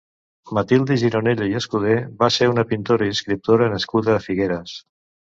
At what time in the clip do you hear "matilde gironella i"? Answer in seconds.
0.57-1.51